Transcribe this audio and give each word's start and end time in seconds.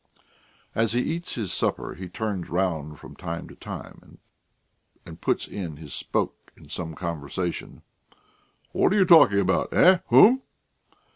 As 0.73 0.93
he 0.93 1.01
eats 1.01 1.35
his 1.35 1.53
supper, 1.53 1.93
he 1.93 2.09
turns 2.09 2.49
round 2.49 2.97
from 2.97 3.15
time 3.15 3.47
to 3.49 3.55
time 3.55 4.17
and 5.05 5.21
puts 5.21 5.47
in 5.47 5.77
his 5.77 5.93
spoke 5.93 6.51
in 6.57 6.69
some 6.69 6.95
conversation: 6.95 7.83
"What 8.71 8.93
are 8.93 8.97
you 8.97 9.05
talking 9.05 9.39
about? 9.39 9.71
Eh? 9.73 9.99
Whom?" 10.07 10.41